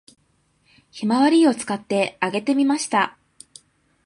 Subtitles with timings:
[0.89, 3.19] ひまわり油を使って揚げてみました